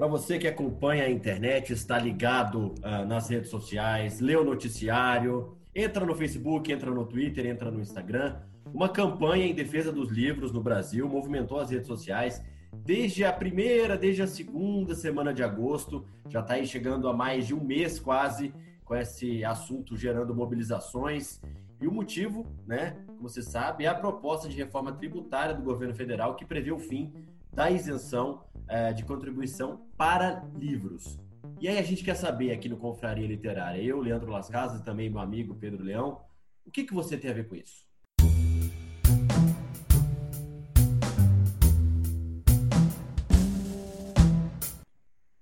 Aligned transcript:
Para 0.00 0.08
você 0.08 0.38
que 0.38 0.48
acompanha 0.48 1.04
a 1.04 1.10
internet, 1.10 1.74
está 1.74 1.98
ligado 1.98 2.74
uh, 2.78 3.04
nas 3.06 3.28
redes 3.28 3.50
sociais, 3.50 4.18
lê 4.18 4.34
o 4.34 4.42
noticiário, 4.42 5.58
entra 5.74 6.06
no 6.06 6.14
Facebook, 6.14 6.72
entra 6.72 6.90
no 6.90 7.04
Twitter, 7.04 7.44
entra 7.44 7.70
no 7.70 7.82
Instagram. 7.82 8.36
Uma 8.72 8.88
campanha 8.88 9.44
em 9.44 9.52
defesa 9.52 9.92
dos 9.92 10.10
livros 10.10 10.52
no 10.52 10.62
Brasil 10.62 11.06
movimentou 11.06 11.60
as 11.60 11.68
redes 11.68 11.86
sociais 11.86 12.42
desde 12.72 13.26
a 13.26 13.30
primeira, 13.30 13.94
desde 13.94 14.22
a 14.22 14.26
segunda 14.26 14.94
semana 14.94 15.34
de 15.34 15.42
agosto. 15.42 16.02
Já 16.30 16.40
está 16.40 16.54
aí 16.54 16.66
chegando 16.66 17.06
a 17.06 17.12
mais 17.12 17.46
de 17.46 17.54
um 17.54 17.62
mês 17.62 18.00
quase 18.00 18.54
com 18.86 18.96
esse 18.96 19.44
assunto 19.44 19.98
gerando 19.98 20.34
mobilizações. 20.34 21.42
E 21.78 21.86
o 21.86 21.92
motivo, 21.92 22.46
né, 22.66 22.96
como 23.06 23.28
você 23.28 23.42
sabe, 23.42 23.84
é 23.84 23.88
a 23.88 23.94
proposta 23.94 24.48
de 24.48 24.56
reforma 24.56 24.92
tributária 24.92 25.54
do 25.54 25.60
governo 25.60 25.94
federal 25.94 26.36
que 26.36 26.46
prevê 26.46 26.72
o 26.72 26.78
fim 26.78 27.12
da 27.52 27.70
isenção 27.70 28.40
é, 28.70 28.92
de 28.92 29.04
contribuição 29.04 29.84
para 29.96 30.44
livros. 30.56 31.18
E 31.60 31.66
aí 31.68 31.76
a 31.76 31.82
gente 31.82 32.04
quer 32.04 32.14
saber 32.14 32.52
aqui 32.52 32.68
no 32.68 32.76
Confraria 32.76 33.26
Literária, 33.26 33.82
eu, 33.82 34.00
Leandro 34.00 34.30
Las 34.30 34.48
Casas, 34.48 34.80
e 34.80 34.84
também 34.84 35.10
meu 35.10 35.18
amigo 35.18 35.56
Pedro 35.56 35.82
Leão, 35.82 36.20
o 36.64 36.70
que, 36.70 36.84
que 36.84 36.94
você 36.94 37.18
tem 37.18 37.30
a 37.30 37.34
ver 37.34 37.48
com 37.48 37.56
isso? 37.56 37.90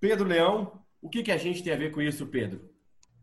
Pedro 0.00 0.26
Leão, 0.26 0.80
o 1.02 1.10
que, 1.10 1.22
que 1.22 1.30
a 1.30 1.36
gente 1.36 1.62
tem 1.62 1.72
a 1.72 1.76
ver 1.76 1.92
com 1.92 2.00
isso, 2.00 2.26
Pedro? 2.26 2.70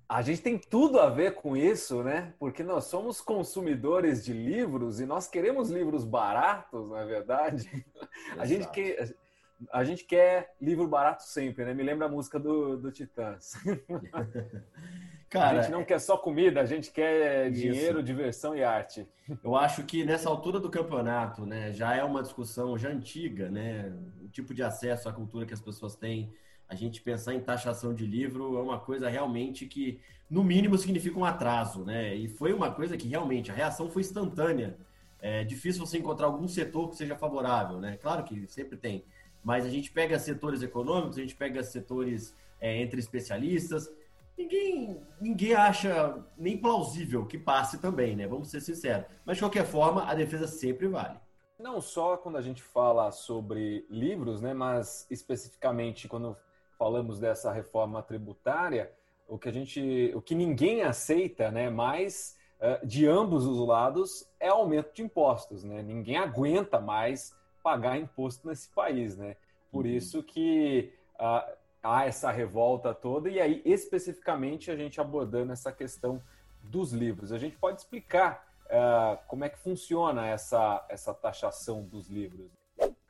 A 0.08 0.22
gente 0.22 0.42
tem 0.42 0.58
tudo 0.58 1.00
a 1.00 1.10
ver 1.10 1.34
com 1.34 1.58
isso, 1.58 2.04
né? 2.04 2.36
Porque 2.38 2.62
nós 2.62 2.84
somos 2.84 3.22
consumidores 3.22 4.24
de 4.24 4.34
livros 4.34 5.00
e 5.00 5.06
nós 5.06 5.28
queremos 5.28 5.72
livros 5.72 6.06
baratos, 6.06 6.88
na 6.92 7.02
é 7.02 7.06
verdade. 7.06 7.86
A 8.38 8.46
gente, 8.46 8.70
quer, 8.70 9.16
a 9.72 9.84
gente 9.84 10.04
quer 10.04 10.54
livro 10.62 10.88
barato 10.88 11.24
sempre, 11.24 11.66
né? 11.66 11.74
Me 11.74 11.84
lembra 11.84 12.08
a 12.08 12.10
música 12.10 12.40
do, 12.40 12.78
do 12.78 12.92
Titãs. 12.92 13.54
Cara, 15.30 15.60
a 15.60 15.62
gente 15.62 15.72
não 15.72 15.84
quer 15.84 16.00
só 16.00 16.18
comida, 16.18 16.62
a 16.62 16.66
gente 16.66 16.92
quer 16.92 17.52
isso. 17.52 17.62
dinheiro, 17.62 18.04
diversão 18.04 18.56
e 18.56 18.64
arte. 18.64 19.08
Eu 19.44 19.56
acho 19.56 19.84
que 19.84 20.06
nessa 20.06 20.30
altura 20.30 20.60
do 20.60 20.70
campeonato, 20.70 21.46
né, 21.46 21.74
já 21.74 21.96
é 21.96 22.04
uma 22.04 22.22
discussão 22.22 22.78
já 22.78 22.90
antiga, 22.90 23.50
né? 23.50 23.92
O 24.24 24.30
tipo 24.30 24.54
de 24.54 24.64
acesso 24.64 25.10
à 25.10 25.14
cultura 25.14 25.46
que 25.46 25.54
as 25.54 25.62
pessoas 25.62 25.96
têm 25.96 26.32
a 26.68 26.76
gente 26.76 27.02
pensar 27.02 27.34
em 27.34 27.40
taxação 27.40 27.94
de 27.94 28.06
livro 28.06 28.58
é 28.58 28.62
uma 28.62 28.80
coisa 28.80 29.08
realmente 29.10 29.66
que, 29.66 30.00
no 30.30 30.44
mínimo, 30.44 30.78
significa 30.78 31.20
um 31.20 31.26
atraso, 31.26 31.84
né? 31.84 32.16
E 32.16 32.28
foi 32.28 32.54
uma 32.54 32.72
coisa 32.72 32.98
que 32.98 33.08
realmente 33.08 33.52
a 33.52 33.54
reação 33.54 33.90
foi 33.90 34.02
instantânea. 34.02 34.78
É 35.20 35.44
difícil 35.44 35.86
você 35.86 35.98
encontrar 35.98 36.28
algum 36.28 36.48
setor 36.48 36.90
que 36.90 36.96
seja 36.96 37.16
favorável, 37.16 37.80
né? 37.80 37.98
Claro 37.98 38.24
que 38.24 38.48
sempre 38.48 38.78
tem, 38.78 39.04
mas 39.46 39.64
a 39.64 39.70
gente 39.70 39.92
pega 39.92 40.18
setores 40.18 40.64
econômicos, 40.64 41.20
a 41.20 41.22
gente 41.22 41.36
pega 41.36 41.64
setores 41.64 42.36
é, 42.60 42.82
entre 42.82 43.00
especialistas, 43.00 43.88
ninguém, 44.36 45.00
ninguém 45.22 45.54
acha 45.54 46.26
nem 46.36 46.58
plausível 46.58 47.28
que 47.28 47.38
passe 47.38 47.78
também, 47.78 48.16
né? 48.16 48.26
Vamos 48.26 48.50
ser 48.50 48.60
sinceros. 48.60 49.06
Mas 49.24 49.38
de 49.38 49.44
qualquer 49.44 49.66
forma, 49.66 50.10
a 50.10 50.16
defesa 50.16 50.48
sempre 50.48 50.88
vale. 50.88 51.20
Não 51.60 51.80
só 51.80 52.18
quando 52.18 52.40
a 52.40 52.42
gente 52.42 52.64
fala 52.64 53.12
sobre 53.12 53.86
livros, 53.88 54.42
né? 54.42 54.52
Mas 54.52 55.06
especificamente 55.12 56.08
quando 56.08 56.36
falamos 56.76 57.20
dessa 57.20 57.52
reforma 57.52 58.02
tributária, 58.02 58.92
o 59.28 59.38
que 59.38 59.48
a 59.48 59.54
gente, 59.54 60.12
o 60.16 60.22
que 60.22 60.34
ninguém 60.34 60.82
aceita, 60.82 61.52
né, 61.52 61.70
mais 61.70 62.36
uh, 62.60 62.86
de 62.86 63.08
ambos 63.08 63.46
os 63.46 63.66
lados 63.66 64.28
é 64.40 64.48
aumento 64.48 64.92
de 64.94 65.04
impostos, 65.04 65.64
né? 65.64 65.84
Ninguém 65.84 66.18
aguenta 66.18 66.80
mais 66.80 67.36
pagar 67.66 67.98
imposto 67.98 68.48
nesse 68.48 68.70
país, 68.70 69.18
né? 69.18 69.36
Por 69.72 69.86
uhum. 69.86 69.92
isso 69.92 70.22
que 70.22 70.94
uh, 71.16 71.52
há 71.82 72.06
essa 72.06 72.30
revolta 72.30 72.94
toda 72.94 73.28
e 73.28 73.42
aí 73.42 73.64
especificamente 73.66 74.70
a 74.70 74.76
gente 74.76 75.02
abordando 75.02 75.52
essa 75.52 75.72
questão 75.72 76.22
dos 76.62 76.94
livros, 76.94 77.32
a 77.32 77.40
gente 77.40 77.58
pode 77.58 77.82
explicar 77.82 78.48
uh, 78.66 79.18
como 79.28 79.44
é 79.44 79.50
que 79.50 79.58
funciona 79.58 80.28
essa 80.28 80.86
essa 80.88 81.12
taxação 81.12 81.84
dos 81.84 82.08
livros. 82.08 82.52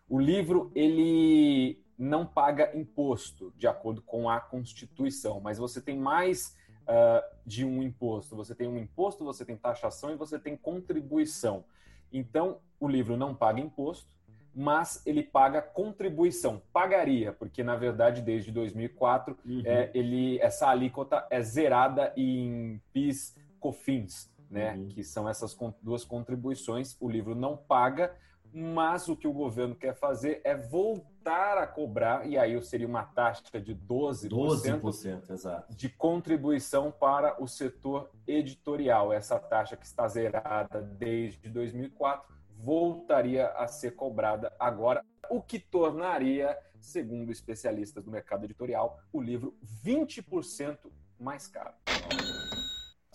O 0.07 0.18
livro 0.18 0.72
ele 0.74 1.84
não 1.97 2.25
paga 2.25 2.72
imposto, 2.78 3.53
de 3.57 3.68
acordo 3.68 4.01
com 4.01 4.30
a 4.30 4.40
Constituição, 4.40 5.41
mas 5.41 5.57
você 5.57 5.81
tem 5.81 5.97
mais 5.97 6.56
uh, 6.84 7.35
de 7.46 7.66
um 7.66 7.84
imposto. 7.84 8.38
Você 8.38 8.56
tem 8.56 8.68
um 8.68 8.78
imposto, 8.78 9.25
você 9.25 9.44
tem 9.44 9.57
taxação 9.57 10.12
e 10.12 10.16
você 10.16 10.40
tem 10.40 10.56
contribuição. 10.56 11.66
Então, 12.12 12.59
o 12.80 12.88
livro 12.88 13.18
não 13.18 13.35
paga 13.35 13.59
imposto, 13.59 14.16
mas 14.56 15.02
ele 15.06 15.22
paga 15.22 15.62
contribuição. 15.62 16.62
Pagaria, 16.72 17.34
porque 17.34 17.62
na 17.62 17.76
verdade 17.76 18.22
desde 18.22 18.52
2004 18.52 19.38
uhum. 19.46 19.62
é, 19.66 19.92
ele, 19.94 20.40
essa 20.40 20.70
alíquota 20.70 21.28
é 21.30 21.42
zerada 21.42 22.14
em 22.16 22.82
PIS, 22.94 23.36
COFINS, 23.60 24.32
né? 24.50 24.76
Uhum. 24.76 24.88
Que 24.88 25.04
são 25.04 25.28
essas 25.28 25.58
duas 25.82 26.06
contribuições. 26.06 26.96
O 27.02 27.10
livro 27.10 27.36
não 27.36 27.58
paga, 27.58 28.16
mas 28.54 29.10
o 29.10 29.18
que 29.18 29.28
o 29.28 29.34
governo 29.34 29.76
quer 29.76 29.94
fazer 29.94 30.40
é 30.46 30.56
voltar 30.56 31.58
a 31.58 31.68
cobrar, 31.68 32.26
e 32.26 32.38
aí 32.38 32.62
seria 32.62 32.88
uma 32.88 33.04
taxa 33.04 33.60
de 33.60 33.76
12%, 33.76 34.30
12% 34.30 35.32
exato. 35.32 35.76
de 35.76 35.90
contribuição 35.90 36.92
para 36.92 37.42
o 37.44 37.48
setor 37.48 38.10
editorial. 38.26 39.12
Essa 39.12 39.38
taxa 39.38 39.76
que 39.76 39.86
está 39.86 40.08
zerada 40.08 40.82
desde 40.82 41.50
2004 41.50 42.34
voltaria 42.58 43.48
a 43.50 43.68
ser 43.68 43.92
cobrada 43.92 44.54
agora, 44.60 45.04
o 45.30 45.42
que 45.42 45.60
tornaria, 45.60 46.58
segundo 46.80 47.32
especialistas 47.32 48.04
do 48.04 48.12
mercado 48.12 48.46
editorial, 48.46 49.00
o 49.12 49.22
livro 49.22 49.58
20% 49.84 50.78
mais 51.20 51.48
caro. 51.48 51.74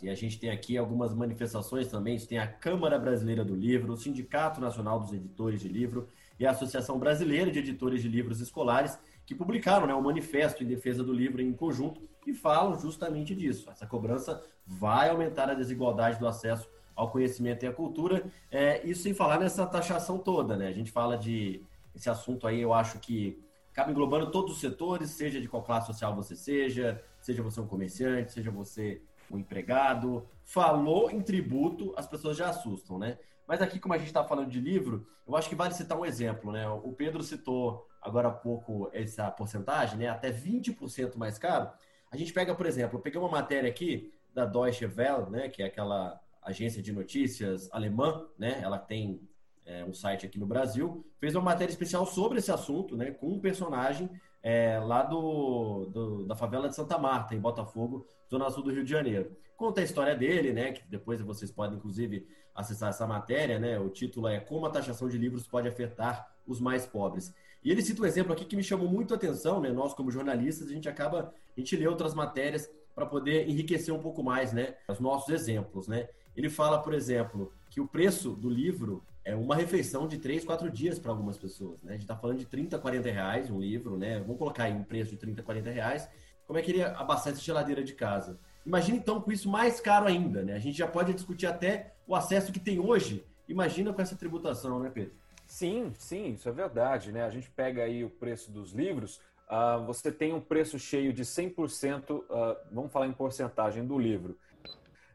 E 0.02 0.08
a 0.08 0.14
gente 0.14 0.38
tem 0.38 0.50
aqui 0.50 0.78
algumas 0.78 1.12
manifestações 1.14 1.88
também. 1.88 2.16
A 2.16 2.26
tem 2.26 2.38
a 2.38 2.46
Câmara 2.46 2.98
Brasileira 2.98 3.44
do 3.44 3.54
Livro, 3.54 3.92
o 3.92 3.96
Sindicato 3.96 4.60
Nacional 4.60 4.98
dos 4.98 5.12
Editores 5.12 5.60
de 5.60 5.68
Livro 5.68 6.08
e 6.38 6.46
a 6.46 6.52
Associação 6.52 6.98
Brasileira 6.98 7.50
de 7.50 7.58
Editores 7.58 8.00
de 8.00 8.08
Livros 8.08 8.40
Escolares, 8.40 8.98
que 9.26 9.34
publicaram 9.34 9.86
né, 9.86 9.94
um 9.94 10.00
manifesto 10.00 10.64
em 10.64 10.66
defesa 10.66 11.04
do 11.04 11.12
livro 11.12 11.42
em 11.42 11.52
conjunto 11.52 12.08
e 12.26 12.32
falam 12.32 12.78
justamente 12.78 13.34
disso. 13.34 13.70
Essa 13.70 13.86
cobrança 13.86 14.42
vai 14.66 15.10
aumentar 15.10 15.50
a 15.50 15.54
desigualdade 15.54 16.18
do 16.18 16.26
acesso 16.26 16.68
ao 17.00 17.10
conhecimento 17.10 17.64
e 17.64 17.68
à 17.68 17.72
cultura. 17.72 18.24
É, 18.50 18.86
isso 18.86 19.02
sem 19.02 19.14
falar 19.14 19.38
nessa 19.38 19.66
taxação 19.66 20.18
toda, 20.18 20.54
né? 20.56 20.68
A 20.68 20.72
gente 20.72 20.90
fala 20.90 21.16
de 21.16 21.64
esse 21.94 22.10
assunto 22.10 22.46
aí, 22.46 22.60
eu 22.60 22.74
acho 22.74 22.98
que 22.98 23.42
acaba 23.72 23.90
englobando 23.90 24.30
todos 24.30 24.52
os 24.52 24.60
setores, 24.60 25.10
seja 25.10 25.40
de 25.40 25.48
qual 25.48 25.62
classe 25.62 25.86
social 25.86 26.14
você 26.14 26.36
seja, 26.36 27.02
seja 27.20 27.42
você 27.42 27.60
um 27.60 27.66
comerciante, 27.66 28.32
seja 28.32 28.50
você 28.50 29.00
o 29.30 29.38
empregado, 29.38 30.26
falou 30.44 31.10
em 31.10 31.22
tributo, 31.22 31.94
as 31.96 32.06
pessoas 32.06 32.36
já 32.36 32.50
assustam, 32.50 32.98
né? 32.98 33.16
Mas 33.46 33.62
aqui, 33.62 33.80
como 33.80 33.94
a 33.94 33.98
gente 33.98 34.08
está 34.08 34.22
falando 34.22 34.50
de 34.50 34.60
livro, 34.60 35.06
eu 35.26 35.34
acho 35.34 35.48
que 35.48 35.54
vale 35.54 35.72
citar 35.72 35.98
um 35.98 36.04
exemplo, 36.04 36.52
né? 36.52 36.68
O 36.68 36.92
Pedro 36.92 37.22
citou 37.22 37.88
agora 38.02 38.28
há 38.28 38.32
pouco 38.32 38.90
essa 38.92 39.30
porcentagem, 39.30 39.98
né? 39.98 40.08
Até 40.08 40.30
20% 40.30 41.16
mais 41.16 41.38
caro. 41.38 41.70
A 42.10 42.16
gente 42.16 42.32
pega, 42.32 42.54
por 42.54 42.66
exemplo, 42.66 42.98
eu 42.98 43.02
peguei 43.02 43.18
uma 43.18 43.30
matéria 43.30 43.70
aqui 43.70 44.12
da 44.34 44.44
Deutsche 44.44 44.84
Welle, 44.84 45.30
né? 45.30 45.48
Que 45.48 45.62
é 45.62 45.66
aquela 45.66 46.20
agência 46.42 46.82
de 46.82 46.92
notícias 46.92 47.68
alemã, 47.72 48.26
né? 48.38 48.60
Ela 48.62 48.78
tem 48.78 49.20
é, 49.64 49.84
um 49.84 49.92
site 49.92 50.26
aqui 50.26 50.38
no 50.38 50.46
Brasil, 50.46 51.04
fez 51.18 51.34
uma 51.34 51.42
matéria 51.42 51.70
especial 51.70 52.06
sobre 52.06 52.38
esse 52.38 52.50
assunto, 52.50 52.96
né? 52.96 53.10
Com 53.10 53.28
um 53.28 53.40
personagem 53.40 54.10
é, 54.42 54.78
lá 54.78 55.02
do, 55.02 55.86
do, 55.86 56.24
da 56.24 56.34
favela 56.34 56.68
de 56.68 56.74
Santa 56.74 56.98
Marta, 56.98 57.34
em 57.34 57.40
Botafogo, 57.40 58.06
zona 58.30 58.50
sul 58.50 58.62
do 58.62 58.72
Rio 58.72 58.84
de 58.84 58.90
Janeiro. 58.90 59.36
Conta 59.56 59.80
a 59.80 59.84
história 59.84 60.14
dele, 60.14 60.52
né? 60.52 60.72
Que 60.72 60.82
depois 60.88 61.20
vocês 61.20 61.50
podem, 61.50 61.76
inclusive, 61.76 62.26
acessar 62.54 62.90
essa 62.90 63.06
matéria, 63.06 63.58
né? 63.58 63.78
O 63.78 63.90
título 63.90 64.28
é 64.28 64.40
Como 64.40 64.66
a 64.66 64.70
taxação 64.70 65.08
de 65.08 65.18
livros 65.18 65.46
pode 65.46 65.68
afetar 65.68 66.34
os 66.46 66.60
mais 66.60 66.86
pobres. 66.86 67.34
E 67.62 67.70
ele 67.70 67.82
cita 67.82 68.02
um 68.02 68.06
exemplo 68.06 68.32
aqui 68.32 68.44
que 68.44 68.56
me 68.56 68.62
chamou 68.64 68.88
muito 68.88 69.12
a 69.12 69.16
atenção, 69.16 69.60
né? 69.60 69.70
Nós, 69.70 69.92
como 69.92 70.10
jornalistas, 70.10 70.68
a 70.68 70.72
gente 70.72 70.88
acaba, 70.88 71.34
a 71.56 71.60
gente 71.60 71.76
lê 71.76 71.86
outras 71.86 72.14
matérias 72.14 72.70
para 72.94 73.04
poder 73.04 73.48
enriquecer 73.48 73.92
um 73.94 74.00
pouco 74.00 74.22
mais, 74.22 74.52
né? 74.52 74.76
Os 74.88 74.98
nossos 74.98 75.28
exemplos, 75.28 75.86
né? 75.86 76.08
Ele 76.40 76.48
fala, 76.48 76.78
por 76.78 76.94
exemplo, 76.94 77.52
que 77.68 77.82
o 77.82 77.86
preço 77.86 78.30
do 78.30 78.48
livro 78.48 79.04
é 79.22 79.36
uma 79.36 79.54
refeição 79.54 80.08
de 80.08 80.16
3, 80.16 80.42
4 80.42 80.70
dias 80.70 80.98
para 80.98 81.10
algumas 81.10 81.36
pessoas, 81.36 81.82
né? 81.82 81.90
A 81.90 81.92
gente 81.92 82.04
está 82.04 82.16
falando 82.16 82.38
de 82.38 82.46
30, 82.46 82.78
40 82.78 83.10
reais 83.10 83.50
um 83.50 83.60
livro, 83.60 83.98
né? 83.98 84.20
Vamos 84.20 84.38
colocar 84.38 84.64
aí 84.64 84.72
um 84.72 84.82
preço 84.82 85.10
de 85.10 85.18
30, 85.18 85.42
40 85.42 85.68
reais. 85.68 86.08
Como 86.46 86.58
é 86.58 86.62
que 86.62 86.70
ele 86.70 86.82
abastece 86.82 87.42
geladeira 87.42 87.84
de 87.84 87.92
casa? 87.92 88.40
Imagina 88.64 88.96
então 88.96 89.20
com 89.20 89.30
isso 89.30 89.50
mais 89.50 89.80
caro 89.80 90.06
ainda, 90.06 90.42
né? 90.42 90.54
A 90.54 90.58
gente 90.58 90.78
já 90.78 90.86
pode 90.86 91.12
discutir 91.12 91.46
até 91.46 91.92
o 92.06 92.16
acesso 92.16 92.50
que 92.50 92.58
tem 92.58 92.80
hoje. 92.80 93.22
Imagina 93.46 93.92
com 93.92 94.00
essa 94.00 94.16
tributação, 94.16 94.80
né, 94.80 94.88
Pedro? 94.88 95.12
Sim, 95.46 95.92
sim, 95.98 96.32
isso 96.32 96.48
é 96.48 96.52
verdade, 96.52 97.12
né? 97.12 97.22
A 97.22 97.30
gente 97.30 97.50
pega 97.50 97.82
aí 97.82 98.02
o 98.02 98.08
preço 98.08 98.50
dos 98.50 98.72
livros, 98.72 99.20
uh, 99.46 99.84
você 99.84 100.10
tem 100.10 100.32
um 100.32 100.40
preço 100.40 100.78
cheio 100.78 101.12
de 101.12 101.22
100%, 101.22 102.10
uh, 102.10 102.24
ah, 102.30 102.56
vamos 102.72 102.90
falar 102.90 103.08
em 103.08 103.12
porcentagem 103.12 103.86
do 103.86 103.98
livro. 103.98 104.38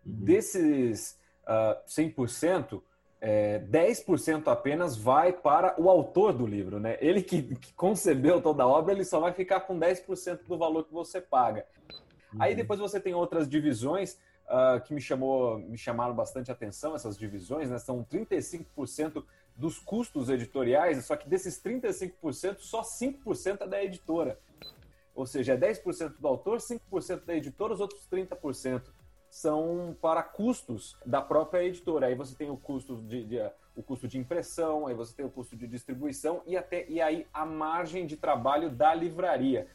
Uhum. 0.05 0.13
Desses 0.13 1.17
uh, 1.45 1.83
100%, 1.87 2.81
é, 3.21 3.59
10% 3.59 4.47
apenas 4.47 4.95
vai 4.95 5.33
para 5.33 5.79
o 5.81 5.89
autor 5.89 6.33
do 6.33 6.45
livro, 6.45 6.79
né? 6.79 6.97
Ele 7.01 7.21
que, 7.21 7.55
que, 7.55 7.73
concebeu 7.73 8.41
toda 8.41 8.63
a 8.63 8.67
obra, 8.67 8.93
ele 8.93 9.03
só 9.03 9.19
vai 9.19 9.33
ficar 9.33 9.61
com 9.61 9.79
10% 9.79 10.43
do 10.47 10.57
valor 10.57 10.83
que 10.83 10.93
você 10.93 11.19
paga. 11.19 11.65
Uhum. 12.33 12.41
Aí 12.41 12.53
depois 12.53 12.79
você 12.79 12.99
tem 12.99 13.13
outras 13.15 13.49
divisões 13.49 14.19
uh, 14.45 14.79
que 14.85 14.93
me, 14.93 15.01
chamou, 15.01 15.57
me 15.57 15.77
chamaram 15.77 16.13
bastante 16.13 16.51
atenção, 16.51 16.95
essas 16.95 17.17
divisões, 17.17 17.69
né? 17.69 17.79
São 17.79 18.05
35% 18.05 19.23
dos 19.55 19.79
custos 19.79 20.29
editoriais, 20.29 21.03
só 21.05 21.15
que 21.15 21.27
desses 21.27 21.61
35%, 21.63 22.57
só 22.59 22.81
5% 22.81 23.61
é 23.61 23.67
da 23.67 23.83
editora. 23.83 24.37
Ou 25.15 25.25
seja, 25.25 25.53
é 25.53 25.57
10% 25.57 26.15
do 26.19 26.27
autor, 26.27 26.59
5% 26.59 27.23
da 27.23 27.35
editora, 27.35 27.73
os 27.73 27.79
outros 27.79 28.05
30% 28.11 28.83
são 29.35 29.93
para 30.01 30.23
custos 30.23 30.97
da 31.05 31.21
própria 31.21 31.61
editora. 31.65 32.07
Aí 32.07 32.15
você 32.15 32.33
tem 32.33 32.49
o 32.49 32.55
custo 32.55 33.01
de, 33.01 33.25
de, 33.25 33.51
o 33.75 33.83
custo 33.83 34.07
de 34.07 34.17
impressão, 34.17 34.87
aí 34.87 34.95
você 34.95 35.13
tem 35.13 35.25
o 35.25 35.29
custo 35.29 35.57
de 35.57 35.67
distribuição 35.67 36.41
e 36.45 36.55
até 36.55 36.87
e 36.87 37.01
aí 37.01 37.27
a 37.33 37.45
margem 37.45 38.07
de 38.07 38.15
trabalho 38.15 38.69
da 38.69 38.95
livraria. 38.95 39.67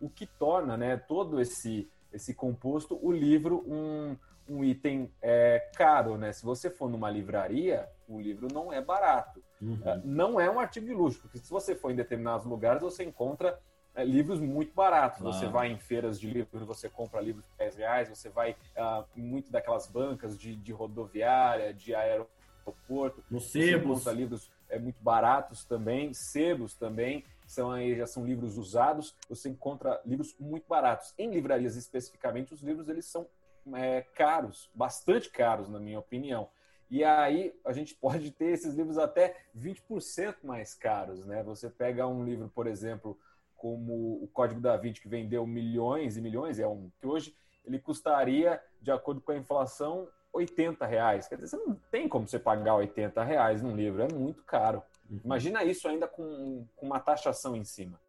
O 0.00 0.08
que 0.08 0.26
torna, 0.26 0.76
né, 0.76 0.96
todo 0.96 1.40
esse 1.40 1.90
esse 2.12 2.34
composto 2.34 2.96
o 3.02 3.10
livro 3.10 3.64
um, 3.66 4.16
um 4.48 4.62
item 4.62 5.12
é, 5.20 5.70
caro, 5.74 6.16
né? 6.16 6.32
Se 6.32 6.44
você 6.44 6.70
for 6.70 6.88
numa 6.88 7.10
livraria, 7.10 7.88
o 8.06 8.20
livro 8.20 8.46
não 8.52 8.72
é 8.72 8.80
barato. 8.80 9.42
Uhum. 9.60 9.80
É, 9.84 10.00
não 10.04 10.40
é 10.40 10.48
um 10.48 10.60
artigo 10.60 10.86
de 10.86 10.94
luxo, 10.94 11.20
porque 11.20 11.38
se 11.38 11.50
você 11.50 11.74
for 11.74 11.90
em 11.90 11.96
determinados 11.96 12.46
lugares, 12.46 12.80
você 12.80 13.02
encontra 13.02 13.58
é, 13.94 14.04
livros 14.04 14.40
muito 14.40 14.74
baratos. 14.74 15.20
Claro. 15.20 15.36
Você 15.36 15.46
vai 15.46 15.70
em 15.70 15.78
feiras 15.78 16.18
de 16.18 16.28
livros, 16.28 16.62
você 16.62 16.88
compra 16.88 17.20
livros 17.20 17.44
por 17.46 17.56
10 17.58 17.76
reais, 17.76 18.08
você 18.08 18.28
vai 18.28 18.52
uh, 18.52 19.04
muito 19.14 19.50
daquelas 19.50 19.86
bancas 19.86 20.38
de, 20.38 20.56
de 20.56 20.72
rodoviária, 20.72 21.72
de 21.74 21.94
aeroporto. 21.94 23.22
No 23.30 23.40
sebos. 23.40 24.06
Livros 24.06 24.50
é, 24.68 24.78
muito 24.78 25.02
baratos 25.02 25.64
também, 25.64 26.14
sebos 26.14 26.74
também, 26.74 27.24
são 27.46 27.70
aí 27.70 27.94
já 27.94 28.06
são 28.06 28.24
livros 28.24 28.56
usados, 28.56 29.14
você 29.28 29.50
encontra 29.50 30.00
livros 30.06 30.34
muito 30.40 30.66
baratos. 30.66 31.12
Em 31.18 31.30
livrarias 31.30 31.76
especificamente, 31.76 32.54
os 32.54 32.62
livros 32.62 32.88
eles 32.88 33.04
são 33.04 33.26
é, 33.74 34.00
caros, 34.14 34.70
bastante 34.74 35.30
caros, 35.30 35.68
na 35.68 35.78
minha 35.78 35.98
opinião. 35.98 36.48
E 36.90 37.04
aí 37.04 37.54
a 37.64 37.72
gente 37.72 37.94
pode 38.00 38.30
ter 38.30 38.52
esses 38.52 38.74
livros 38.74 38.96
até 38.96 39.36
20% 39.56 40.36
mais 40.42 40.74
caros, 40.74 41.26
né? 41.26 41.42
Você 41.42 41.68
pega 41.68 42.06
um 42.06 42.24
livro, 42.24 42.50
por 42.54 42.66
exemplo, 42.66 43.18
como 43.62 44.20
o 44.20 44.28
Código 44.32 44.60
da 44.60 44.76
Vinci, 44.76 45.00
que 45.00 45.08
vendeu 45.08 45.46
milhões 45.46 46.16
e 46.16 46.20
milhões, 46.20 46.58
é 46.58 46.66
um 46.66 46.90
que 46.98 47.06
hoje 47.06 47.32
ele 47.64 47.78
custaria, 47.78 48.60
de 48.80 48.90
acordo 48.90 49.20
com 49.20 49.30
a 49.30 49.36
inflação, 49.36 50.08
80 50.32 50.84
reais. 50.84 51.28
Quer 51.28 51.36
dizer, 51.36 51.46
você 51.46 51.64
não 51.64 51.76
tem 51.88 52.08
como 52.08 52.26
você 52.26 52.40
pagar 52.40 52.74
80 52.74 53.22
reais 53.22 53.62
num 53.62 53.76
livro, 53.76 54.02
é 54.02 54.12
muito 54.12 54.42
caro. 54.42 54.82
Uhum. 55.08 55.20
Imagina 55.24 55.62
isso 55.62 55.86
ainda 55.86 56.08
com, 56.08 56.66
com 56.74 56.86
uma 56.86 56.98
taxação 56.98 57.54
em 57.54 57.62
cima. 57.62 58.00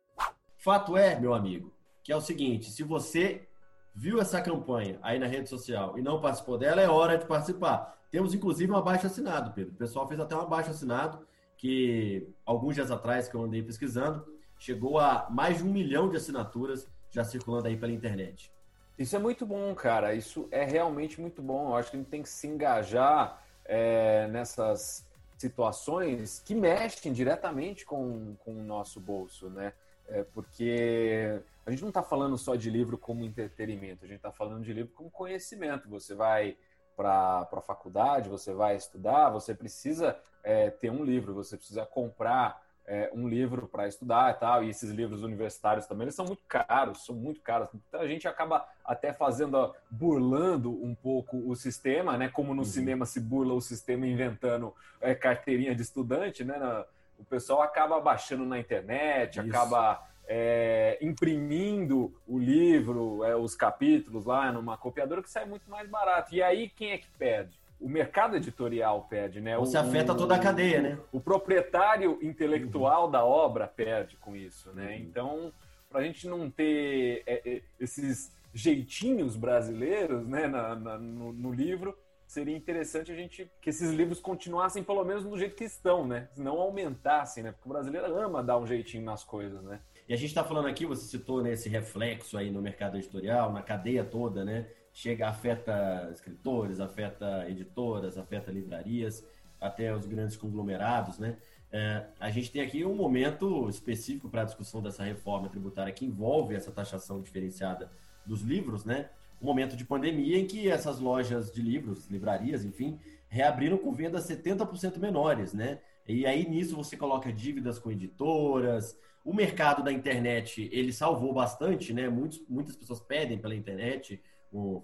Fato 0.57 0.97
é, 0.97 1.19
meu 1.19 1.35
amigo, 1.35 1.71
que 2.01 2.11
é 2.11 2.15
o 2.15 2.21
seguinte: 2.21 2.71
se 2.71 2.81
você 2.81 3.47
viu 3.93 4.19
essa 4.19 4.41
campanha 4.41 4.97
aí 5.03 5.19
na 5.19 5.27
rede 5.27 5.49
social 5.49 5.99
e 5.99 6.01
não 6.01 6.19
participou 6.19 6.57
dela, 6.57 6.81
é 6.81 6.89
hora 6.89 7.15
de 7.15 7.27
participar. 7.27 7.95
Temos 8.09 8.33
inclusive 8.33 8.71
um 8.71 8.75
abaixo 8.75 9.05
assinado, 9.05 9.51
Pedro. 9.53 9.73
O 9.73 9.77
pessoal 9.77 10.07
fez 10.07 10.19
até 10.19 10.35
um 10.35 10.41
abaixo 10.41 10.71
assinado 10.71 11.27
que 11.55 12.27
alguns 12.43 12.73
dias 12.73 12.89
atrás 12.89 13.27
que 13.27 13.35
eu 13.35 13.43
andei 13.43 13.61
pesquisando 13.61 14.32
chegou 14.63 14.97
a 14.97 15.27
mais 15.29 15.57
de 15.57 15.63
um 15.65 15.71
milhão 15.71 16.09
de 16.09 16.15
assinaturas 16.15 16.87
já 17.11 17.21
circulando 17.25 17.67
aí 17.67 17.75
pela 17.75 17.91
internet. 17.91 18.49
Isso 18.97 19.13
é 19.13 19.19
muito 19.19 19.45
bom, 19.45 19.75
cara. 19.75 20.13
Isso 20.13 20.47
é 20.51 20.63
realmente 20.63 21.19
muito 21.19 21.41
bom. 21.41 21.69
Eu 21.69 21.75
acho 21.75 21.91
que 21.91 21.97
a 21.97 21.99
gente 21.99 22.09
tem 22.09 22.23
que 22.23 22.29
se 22.29 22.47
engajar 22.47 23.43
é, 23.65 24.25
nessas 24.27 25.05
situações 25.37 26.41
que 26.45 26.55
mexem 26.55 27.11
diretamente 27.11 27.85
com, 27.85 28.35
com 28.39 28.53
o 28.53 28.63
nosso 28.63 29.01
bolso, 29.01 29.49
né? 29.49 29.73
É 30.07 30.23
porque 30.23 31.41
a 31.65 31.71
gente 31.71 31.81
não 31.81 31.89
está 31.89 32.01
falando 32.01 32.37
só 32.37 32.55
de 32.55 32.69
livro 32.69 32.97
como 32.97 33.25
entretenimento, 33.25 34.05
a 34.05 34.07
gente 34.07 34.17
está 34.17 34.31
falando 34.31 34.63
de 34.63 34.71
livro 34.71 34.93
como 34.93 35.11
conhecimento. 35.11 35.89
Você 35.89 36.15
vai 36.15 36.55
para 36.95 37.49
a 37.51 37.61
faculdade, 37.61 38.29
você 38.29 38.53
vai 38.53 38.77
estudar, 38.77 39.29
você 39.29 39.53
precisa 39.53 40.17
é, 40.41 40.69
ter 40.69 40.89
um 40.89 41.03
livro, 41.03 41.33
você 41.33 41.57
precisa 41.57 41.85
comprar 41.85 42.63
é, 42.85 43.09
um 43.13 43.27
livro 43.27 43.67
para 43.67 43.87
estudar 43.87 44.31
e 44.31 44.39
tal, 44.39 44.63
e 44.63 44.69
esses 44.69 44.89
livros 44.89 45.23
universitários 45.23 45.85
também, 45.85 46.05
eles 46.05 46.15
são 46.15 46.25
muito 46.25 46.43
caros, 46.47 47.05
são 47.05 47.15
muito 47.15 47.41
caros. 47.41 47.69
Então 47.73 48.01
a 48.01 48.07
gente 48.07 48.27
acaba 48.27 48.67
até 48.83 49.13
fazendo, 49.13 49.73
burlando 49.89 50.71
um 50.83 50.93
pouco 50.93 51.37
o 51.49 51.55
sistema, 51.55 52.17
né? 52.17 52.29
Como 52.29 52.53
no 52.53 52.61
uhum. 52.61 52.67
cinema 52.67 53.05
se 53.05 53.19
burla 53.19 53.53
o 53.53 53.61
sistema 53.61 54.05
inventando 54.05 54.73
é, 54.99 55.15
carteirinha 55.15 55.73
de 55.73 55.81
estudante, 55.81 56.43
né? 56.43 56.85
o 57.17 57.23
pessoal 57.25 57.61
acaba 57.61 57.99
baixando 58.01 58.45
na 58.45 58.59
internet, 58.59 59.39
Isso. 59.39 59.47
acaba 59.47 60.05
é, 60.27 60.97
imprimindo 61.01 62.13
o 62.27 62.37
livro, 62.37 63.23
é, 63.23 63.35
os 63.35 63.55
capítulos 63.55 64.25
lá 64.25 64.51
numa 64.51 64.77
copiadora 64.77 65.21
que 65.21 65.29
sai 65.29 65.45
muito 65.45 65.69
mais 65.69 65.89
barato. 65.89 66.33
E 66.33 66.41
aí 66.41 66.69
quem 66.69 66.91
é 66.91 66.97
que 66.97 67.09
perde? 67.17 67.62
O 67.79 67.89
mercado 67.89 68.35
editorial 68.35 69.07
perde, 69.09 69.41
né? 69.41 69.57
Você 69.57 69.77
afeta 69.77 70.15
toda 70.15 70.35
a 70.35 70.39
cadeia, 70.39 70.81
né? 70.81 70.97
O, 71.11 71.19
proprietário 71.19 72.17
intelectual 72.21 73.05
uhum. 73.05 73.11
da 73.11 73.25
obra 73.25 73.67
perde 73.67 74.15
com 74.17 74.35
isso, 74.35 74.71
né? 74.73 74.87
Uhum. 74.87 74.93
Então, 74.93 75.53
para 75.89 76.01
a 76.01 76.03
gente 76.03 76.27
não 76.27 76.49
ter 76.49 77.23
é, 77.25 77.41
é, 77.45 77.61
esses 77.79 78.33
jeitinhos 78.53 79.35
brasileiros, 79.35 80.27
né, 80.27 80.47
na, 80.47 80.75
na, 80.75 80.97
no, 80.97 81.33
no, 81.33 81.51
livro, 81.51 81.97
seria 82.25 82.55
interessante 82.55 83.11
a 83.11 83.15
gente 83.15 83.51
que 83.59 83.69
esses 83.69 83.91
livros 83.91 84.19
continuassem 84.19 84.83
pelo 84.83 85.03
menos 85.03 85.23
do 85.23 85.37
jeito 85.37 85.55
que 85.55 85.63
estão, 85.63 86.07
né? 86.07 86.29
Não 86.37 86.59
aumentassem, 86.59 87.43
né? 87.43 87.51
Porque 87.51 87.67
o 87.67 87.71
brasileiro 87.71 88.17
ama 88.17 88.43
dar 88.43 88.57
um 88.57 88.65
jeitinho 88.65 89.03
nas 89.03 89.23
coisas, 89.23 89.61
né? 89.63 89.79
E 90.07 90.13
a 90.13 90.17
gente 90.17 90.29
está 90.29 90.43
falando 90.43 90.67
aqui, 90.67 90.85
você 90.85 91.05
citou 91.05 91.41
nesse 91.41 91.69
né, 91.69 91.79
reflexo 91.79 92.37
aí 92.37 92.51
no 92.51 92.61
mercado 92.61 92.97
editorial, 92.97 93.51
na 93.51 93.61
cadeia 93.61 94.03
toda, 94.03 94.43
né? 94.43 94.67
Chega, 94.93 95.27
afeta 95.27 96.09
escritores, 96.13 96.79
afeta 96.79 97.49
editoras, 97.49 98.17
afeta 98.17 98.51
livrarias, 98.51 99.27
até 99.59 99.93
os 99.93 100.05
grandes 100.05 100.37
conglomerados, 100.37 101.17
né? 101.17 101.37
É, 101.71 102.05
a 102.19 102.29
gente 102.29 102.51
tem 102.51 102.61
aqui 102.61 102.85
um 102.85 102.93
momento 102.93 103.67
específico 103.67 104.29
para 104.29 104.43
a 104.43 104.45
discussão 104.45 104.79
dessa 104.79 105.03
reforma 105.03 105.49
tributária 105.49 105.91
que 105.91 106.05
envolve 106.05 106.53
essa 106.53 106.71
taxação 106.71 107.19
diferenciada 107.19 107.91
dos 108.23 108.41
livros, 108.41 108.85
né? 108.85 109.09
Um 109.41 109.45
momento 109.45 109.75
de 109.75 109.83
pandemia 109.83 110.37
em 110.37 110.45
que 110.45 110.69
essas 110.69 110.99
lojas 110.99 111.51
de 111.51 111.61
livros, 111.61 112.07
livrarias, 112.09 112.63
enfim, 112.63 112.99
reabriram 113.27 113.77
com 113.79 113.91
vendas 113.91 114.27
70% 114.27 114.99
menores, 114.99 115.53
né? 115.53 115.79
E 116.07 116.27
aí 116.27 116.47
nisso 116.47 116.75
você 116.75 116.95
coloca 116.95 117.33
dívidas 117.33 117.79
com 117.79 117.89
editoras. 117.89 118.95
O 119.25 119.33
mercado 119.33 119.81
da 119.81 119.91
internet, 119.91 120.69
ele 120.71 120.93
salvou 120.93 121.33
bastante, 121.33 121.93
né? 121.93 122.07
Muitos, 122.07 122.43
muitas 122.47 122.75
pessoas 122.75 122.99
pedem 122.99 123.39
pela 123.39 123.55
internet 123.55 124.21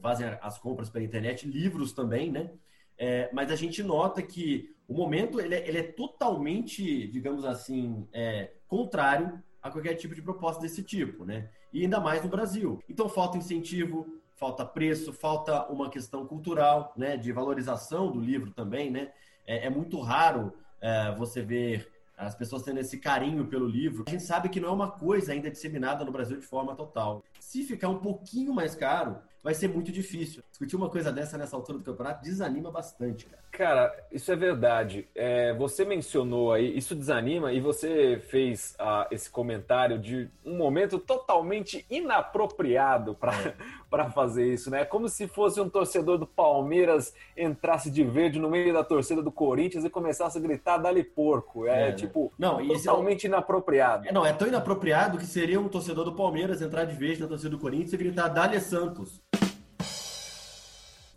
fazem 0.02 0.28
as 0.42 0.58
compras 0.58 0.90
pela 0.90 1.04
internet, 1.04 1.48
livros 1.48 1.94
também, 1.94 2.32
né? 2.32 2.52
É, 2.98 3.30
mas 3.32 3.52
a 3.52 3.56
gente 3.56 3.82
nota 3.82 4.22
que 4.22 4.76
o 4.88 4.94
momento 4.94 5.40
ele 5.40 5.56
é, 5.56 5.68
ele 5.68 5.78
é 5.78 5.84
totalmente, 5.84 7.08
digamos 7.08 7.46
assim, 7.46 8.08
é, 8.12 8.52
contrário 8.68 9.42
a 9.62 9.70
qualquer 9.70 9.96
tipo 9.96 10.16
de 10.16 10.22
proposta 10.22 10.62
desse 10.62 10.84
tipo, 10.84 11.24
né? 11.24 11.50
E 11.72 11.84
ainda 11.84 12.00
mais 12.00 12.24
no 12.24 12.30
Brasil. 12.30 12.82
Então 12.90 13.08
falta 13.08 13.38
incentivo, 13.38 14.06
falta 14.36 14.66
preço, 14.66 15.14
falta 15.14 15.68
uma 15.68 15.90
questão 15.90 16.26
cultural, 16.26 16.94
né? 16.98 17.16
De 17.16 17.32
valorização 17.32 18.12
do 18.12 18.20
livro 18.20 18.52
também, 18.52 18.90
né? 18.90 19.12
É, 19.46 19.68
é 19.68 19.70
muito 19.70 20.00
raro 20.00 20.54
é, 20.82 21.14
você 21.16 21.42
ver 21.42 21.88
as 22.18 22.36
pessoas 22.36 22.64
tendo 22.64 22.80
esse 22.80 22.98
carinho 22.98 23.48
pelo 23.48 23.66
livro. 23.66 24.04
A 24.08 24.10
gente 24.10 24.24
sabe 24.24 24.50
que 24.50 24.60
não 24.60 24.70
é 24.70 24.72
uma 24.72 24.92
coisa 24.92 25.32
ainda 25.32 25.50
disseminada 25.50 26.04
no 26.04 26.12
Brasil 26.12 26.38
de 26.38 26.46
forma 26.46 26.76
total. 26.76 27.24
Se 27.40 27.64
ficar 27.64 27.88
um 27.88 28.00
pouquinho 28.00 28.54
mais 28.54 28.76
caro, 28.76 29.20
vai 29.44 29.54
ser 29.54 29.68
muito 29.68 29.92
difícil. 29.92 30.44
Discutir 30.50 30.76
uma 30.76 30.90
coisa 30.90 31.12
dessa 31.12 31.38
nessa 31.38 31.56
altura 31.56 31.78
do 31.78 31.84
campeonato 31.84 32.24
desanima 32.24 32.72
bastante, 32.72 33.26
cara. 33.26 33.40
Cara, 33.52 33.94
isso 34.12 34.32
é 34.32 34.36
verdade. 34.36 35.08
É, 35.16 35.54
você 35.54 35.84
mencionou 35.84 36.54
aí, 36.54 36.78
isso 36.78 36.96
desanima 36.96 37.52
e 37.52 37.60
você 37.60 38.22
fez 38.30 38.76
ah, 38.80 39.08
esse 39.12 39.30
comentário 39.30 39.98
de 39.98 40.30
um 40.46 40.56
momento 40.56 41.00
totalmente 41.00 41.86
inapropriado 41.90 43.16
para 43.16 44.06
é. 44.06 44.10
fazer 44.12 44.54
isso, 44.54 44.70
né? 44.70 44.86
Como 44.86 45.10
se 45.10 45.28
fosse 45.28 45.60
um 45.60 45.70
torcedor 45.70 46.18
do 46.18 46.28
Palmeiras 46.28 47.14
entrasse 47.36 47.90
de 47.90 48.04
verde 48.04 48.40
no 48.40 48.50
meio 48.50 48.74
da 48.74 48.84
torcida 48.84 49.22
do 49.22 49.32
Corinthians 49.32 49.84
e 49.84 49.90
começasse 49.90 50.38
a 50.38 50.42
gritar 50.42 50.78
dali 50.78 51.04
porco. 51.04 51.66
É, 51.66 51.70
é 51.70 51.86
né? 51.88 51.92
tipo, 51.94 52.32
não, 52.38 52.66
totalmente 52.66 53.26
é... 53.26 53.28
inapropriado. 53.28 54.08
É, 54.08 54.12
não, 54.12 54.26
é 54.26 54.32
tão 54.32 54.48
inapropriado 54.48 55.18
que 55.18 55.26
seria 55.26 55.60
um 55.60 55.68
torcedor 55.68 56.06
do 56.06 56.14
Palmeiras 56.14 56.62
entrar 56.62 56.86
de 56.86 56.96
verde 56.96 57.22
na 57.22 57.28
torcida 57.28 57.50
do 57.50 57.60
Corinthians 57.60 57.94
e 57.94 57.98
gritar 57.98 58.28
Dali 58.30 58.60
Santos. 58.60 59.22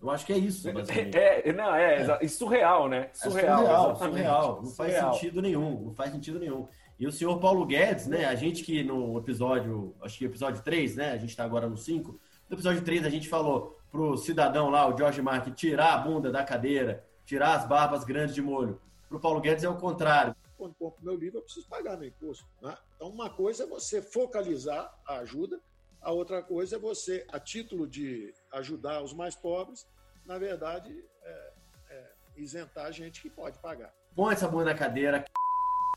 Eu 0.03 0.11
acho 0.11 0.27
que 0.27 0.33
é 0.33 0.39
isso, 0.39 0.71
basicamente. 0.73 1.17
É, 1.17 1.53
não, 1.53 1.75
é, 1.75 2.19
é. 2.21 2.29
surreal, 2.29 2.89
né? 2.89 3.09
Surreal, 3.13 3.61
é 3.61 3.65
surreal, 3.65 3.97
surreal. 3.97 4.63
Não 4.63 4.71
faz 4.71 4.93
surreal. 4.93 5.15
sentido 5.15 5.41
nenhum, 5.41 5.81
não 5.81 5.95
faz 5.95 6.11
sentido 6.11 6.41
nenhum. 6.41 6.67
E 6.99 7.07
o 7.07 7.13
senhor 7.13 7.39
Paulo 7.39 7.65
Guedes, 7.65 8.07
né, 8.09 8.25
a 8.25 8.35
gente 8.35 8.65
que 8.65 8.83
no 8.83 9.17
episódio, 9.19 9.95
acho 10.03 10.19
que 10.19 10.25
episódio 10.25 10.63
3, 10.63 10.97
né, 10.97 11.13
a 11.13 11.17
gente 11.17 11.31
está 11.31 11.45
agora 11.45 11.69
no 11.69 11.77
5, 11.77 12.21
No 12.49 12.57
episódio 12.57 12.83
3, 12.83 13.05
a 13.05 13.11
gente 13.11 13.29
falou 13.29 13.79
pro 13.91 14.17
cidadão 14.17 14.71
lá, 14.71 14.89
o 14.89 14.97
George 14.97 15.23
Mark, 15.23 15.55
tirar 15.55 15.95
a 15.95 15.99
bunda 15.99 16.31
da 16.31 16.45
cadeira, 16.45 17.05
tirar 17.25 17.55
as 17.55 17.67
barbas 17.67 18.05
grandes 18.05 18.35
de 18.35 18.43
molho. 18.43 18.81
Pro 19.09 19.21
Paulo 19.21 19.41
Guedes 19.41 19.65
é 19.65 19.69
o 19.69 19.77
contrário. 19.77 20.35
Quando 20.57 20.75
compro 20.75 21.05
meu 21.05 21.17
livro, 21.17 21.39
eu 21.39 21.43
preciso 21.43 21.69
pagar 21.69 21.97
meu 21.97 22.09
imposto. 22.09 22.47
Né? 22.61 22.77
Então, 22.97 23.09
uma 23.09 23.31
coisa 23.31 23.65
é 23.65 23.67
você 23.67 24.01
focalizar 24.01 24.93
a 25.07 25.19
ajuda, 25.19 25.61
a 26.01 26.11
outra 26.13 26.43
coisa 26.43 26.77
é 26.77 26.79
você, 26.79 27.27
a 27.33 27.39
título 27.39 27.87
de 27.87 28.33
ajudar 28.53 29.03
os 29.03 29.13
mais 29.13 29.35
pobres, 29.35 29.87
na 30.25 30.39
verdade, 30.39 30.93
é, 31.23 31.53
é, 31.91 32.11
isentar 32.37 32.87
a 32.87 32.91
gente 32.91 33.21
que 33.21 33.31
pode 33.31 33.59
pagar. 33.59 33.93
Põe 34.15 34.35
essa 34.35 34.47
bunda 34.47 34.67
na 34.67 34.75
cadeira, 34.75 35.25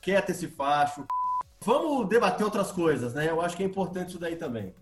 quieta 0.01 0.31
esse 0.31 0.47
facho. 0.47 1.05
Vamos 1.61 2.07
debater 2.07 2.45
outras 2.45 2.71
coisas, 2.71 3.13
né? 3.13 3.29
Eu 3.29 3.41
acho 3.41 3.57
que 3.57 3.63
é 3.63 3.65
importante 3.65 4.09
isso 4.09 4.19
daí 4.19 4.35
também. 4.35 4.75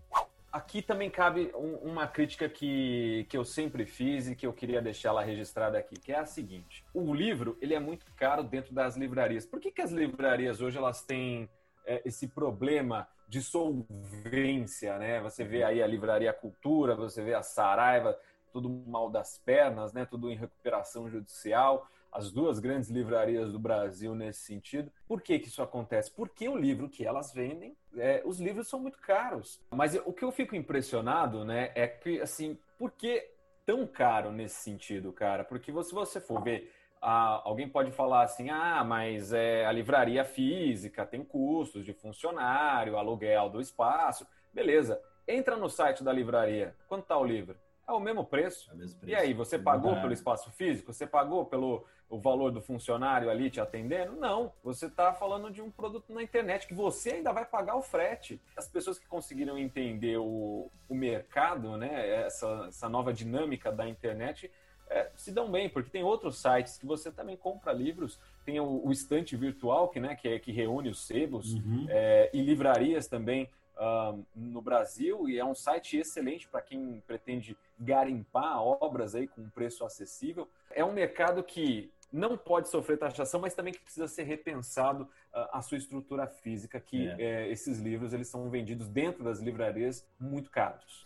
Aqui 0.51 0.83
também 0.83 1.09
cabe 1.09 1.51
um, 1.55 1.77
uma 1.77 2.07
crítica 2.07 2.47
que, 2.47 3.25
que 3.27 3.35
eu 3.35 3.43
sempre 3.43 3.85
fiz 3.85 4.27
e 4.27 4.35
que 4.35 4.45
eu 4.45 4.53
queria 4.53 4.81
deixar 4.81 5.09
ela 5.09 5.23
registrada 5.23 5.79
aqui, 5.79 5.95
que 5.95 6.11
é 6.11 6.19
a 6.19 6.25
seguinte: 6.25 6.85
o 6.93 7.11
livro 7.13 7.57
ele 7.59 7.73
é 7.73 7.79
muito 7.79 8.05
caro 8.15 8.43
dentro 8.43 8.73
das 8.73 8.95
livrarias. 8.95 9.45
Por 9.45 9.59
que, 9.59 9.71
que 9.71 9.81
as 9.81 9.91
livrarias 9.91 10.61
hoje 10.61 10.77
elas 10.77 11.01
têm 11.01 11.49
esse 11.85 12.27
problema 12.27 13.07
de 13.27 13.41
solvência, 13.41 14.97
né? 14.97 15.21
Você 15.21 15.43
vê 15.43 15.63
aí 15.63 15.81
a 15.81 15.87
livraria 15.87 16.33
Cultura, 16.33 16.95
você 16.95 17.23
vê 17.23 17.33
a 17.33 17.41
Saraiva, 17.41 18.17
tudo 18.51 18.69
mal 18.69 19.09
das 19.09 19.39
pernas, 19.39 19.93
né? 19.93 20.05
Tudo 20.05 20.29
em 20.31 20.35
recuperação 20.35 21.09
judicial 21.09 21.87
as 22.13 22.31
duas 22.31 22.59
grandes 22.59 22.89
livrarias 22.89 23.51
do 23.51 23.59
Brasil 23.59 24.13
nesse 24.13 24.41
sentido. 24.41 24.91
Por 25.07 25.21
que, 25.21 25.39
que 25.39 25.47
isso 25.47 25.63
acontece? 25.63 26.11
Porque 26.11 26.47
o 26.47 26.55
livro 26.55 26.87
que 26.87 27.05
elas 27.05 27.33
vendem, 27.33 27.75
é, 27.97 28.21
os 28.23 28.39
livros 28.39 28.67
são 28.67 28.79
muito 28.79 28.99
caros. 28.99 29.59
Mas 29.71 29.95
o 30.05 30.13
que 30.13 30.23
eu 30.23 30.31
fico 30.31 30.55
impressionado, 30.55 31.43
né, 31.43 31.71
é 31.73 31.87
que, 31.87 32.21
assim, 32.21 32.57
por 32.77 32.91
que 32.91 33.27
tão 33.65 33.87
caro 33.87 34.31
nesse 34.31 34.61
sentido, 34.61 35.11
cara? 35.11 35.43
Porque 35.43 35.71
se 35.83 35.93
você 35.93 36.21
for 36.21 36.43
ver, 36.43 36.71
ah, 37.05 37.41
alguém 37.43 37.67
pode 37.67 37.91
falar 37.91 38.23
assim, 38.23 38.49
ah, 38.49 38.81
mas 38.83 39.33
é, 39.33 39.65
a 39.65 39.71
livraria 39.73 40.23
física 40.23 41.05
tem 41.05 41.21
custos 41.21 41.83
de 41.83 41.91
funcionário, 41.91 42.97
aluguel 42.97 43.49
do 43.49 43.59
espaço. 43.59 44.25
Beleza, 44.53 45.01
entra 45.27 45.57
no 45.57 45.69
site 45.69 46.01
da 46.01 46.13
livraria. 46.13 46.73
Quanto 46.87 47.03
está 47.03 47.17
o 47.17 47.25
livro? 47.25 47.57
É 47.85 47.91
o 47.91 47.99
mesmo 47.99 48.23
preço. 48.23 48.71
É 48.71 48.73
o 48.73 48.77
mesmo 48.77 48.99
preço. 49.01 49.11
E 49.11 49.15
aí, 49.15 49.33
você 49.33 49.59
pagou 49.59 49.99
pelo 49.99 50.13
espaço 50.13 50.49
físico? 50.51 50.93
Você 50.93 51.05
pagou 51.05 51.45
pelo 51.45 51.85
o 52.09 52.19
valor 52.19 52.51
do 52.51 52.61
funcionário 52.61 53.29
ali 53.29 53.49
te 53.49 53.59
atendendo? 53.59 54.15
Não. 54.15 54.53
Você 54.63 54.85
está 54.85 55.11
falando 55.13 55.49
de 55.49 55.61
um 55.61 55.71
produto 55.71 56.13
na 56.13 56.21
internet 56.21 56.67
que 56.67 56.73
você 56.73 57.13
ainda 57.13 57.33
vai 57.33 57.43
pagar 57.43 57.75
o 57.75 57.81
frete. 57.81 58.39
As 58.55 58.67
pessoas 58.67 58.99
que 58.99 59.07
conseguiram 59.07 59.57
entender 59.57 60.17
o, 60.17 60.69
o 60.87 60.95
mercado, 60.95 61.75
né, 61.75 62.25
essa, 62.25 62.65
essa 62.67 62.87
nova 62.87 63.11
dinâmica 63.11 63.71
da 63.71 63.89
internet, 63.89 64.51
é, 64.89 65.09
se 65.15 65.31
dão 65.31 65.51
bem, 65.51 65.69
porque 65.69 65.89
tem 65.89 66.03
outros 66.03 66.41
sites 66.41 66.77
que 66.77 66.85
você 66.85 67.11
também 67.11 67.35
compra 67.35 67.71
livros. 67.71 68.19
Tem 68.45 68.59
o, 68.59 68.85
o 68.85 68.91
estante 68.91 69.35
virtual, 69.35 69.89
que, 69.89 69.99
né, 69.99 70.15
que, 70.15 70.27
é, 70.27 70.39
que 70.39 70.51
reúne 70.51 70.89
os 70.89 71.05
sebos, 71.05 71.53
uhum. 71.53 71.85
é, 71.89 72.29
e 72.33 72.41
livrarias 72.41 73.07
também 73.07 73.49
uh, 73.77 74.23
no 74.35 74.61
Brasil 74.61 75.27
e 75.27 75.39
é 75.39 75.45
um 75.45 75.55
site 75.55 75.97
excelente 75.97 76.47
para 76.47 76.61
quem 76.61 77.01
pretende 77.05 77.57
garimpar 77.79 78.61
obras 78.61 79.15
aí 79.15 79.27
com 79.27 79.41
um 79.41 79.49
preço 79.49 79.85
acessível. 79.85 80.47
É 80.71 80.83
um 80.83 80.93
mercado 80.93 81.43
que 81.43 81.91
não 82.11 82.37
pode 82.37 82.69
sofrer 82.69 82.97
taxação, 82.97 83.39
mas 83.39 83.55
também 83.55 83.73
que 83.73 83.79
precisa 83.79 84.07
ser 84.07 84.23
repensado 84.23 85.03
uh, 85.03 85.49
a 85.51 85.61
sua 85.61 85.77
estrutura 85.77 86.27
física, 86.27 86.79
que 86.79 87.07
é. 87.07 87.15
É, 87.19 87.49
esses 87.49 87.79
livros 87.79 88.13
eles 88.13 88.27
são 88.27 88.49
vendidos 88.49 88.87
dentro 88.87 89.23
das 89.23 89.39
livrarias 89.39 90.05
muito 90.19 90.51
caros. 90.51 91.05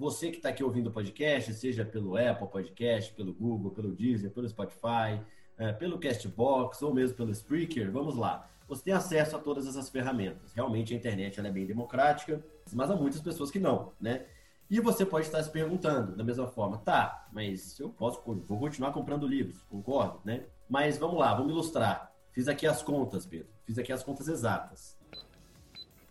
Você 0.00 0.30
que 0.30 0.38
está 0.38 0.48
aqui 0.48 0.64
ouvindo 0.64 0.86
o 0.86 0.90
podcast, 0.90 1.52
seja 1.52 1.84
pelo 1.84 2.16
Apple 2.16 2.48
Podcast, 2.48 3.12
pelo 3.12 3.34
Google, 3.34 3.70
pelo 3.70 3.92
Deezer, 3.92 4.30
pelo 4.30 4.48
Spotify, 4.48 5.20
uh, 5.58 5.78
pelo 5.78 5.98
Castbox 5.98 6.80
ou 6.80 6.94
mesmo 6.94 7.18
pelo 7.18 7.30
Spreaker, 7.30 7.92
vamos 7.92 8.16
lá 8.16 8.48
você 8.66 8.84
tem 8.84 8.94
acesso 8.94 9.34
a 9.36 9.38
todas 9.40 9.66
essas 9.66 9.90
ferramentas. 9.90 10.52
Realmente 10.54 10.94
a 10.94 10.96
internet 10.96 11.40
é 11.40 11.50
bem 11.50 11.66
democrática, 11.66 12.40
mas 12.72 12.88
há 12.88 12.94
muitas 12.94 13.20
pessoas 13.20 13.50
que 13.50 13.58
não, 13.58 13.92
né? 14.00 14.24
E 14.70 14.78
você 14.78 15.04
pode 15.04 15.26
estar 15.26 15.42
se 15.42 15.50
perguntando 15.50 16.16
da 16.16 16.22
mesma 16.22 16.46
forma, 16.46 16.78
tá, 16.78 17.28
mas 17.32 17.78
eu 17.80 17.90
posso, 17.90 18.22
vou 18.46 18.60
continuar 18.60 18.92
comprando 18.92 19.26
livros, 19.26 19.60
concordo, 19.64 20.20
né? 20.24 20.44
Mas 20.68 20.96
vamos 20.96 21.18
lá, 21.18 21.34
vamos 21.34 21.50
ilustrar. 21.50 22.12
Fiz 22.30 22.46
aqui 22.46 22.64
as 22.64 22.80
contas, 22.80 23.26
Pedro. 23.26 23.48
Fiz 23.64 23.76
aqui 23.76 23.92
as 23.92 24.04
contas 24.04 24.28
exatas. 24.28 24.96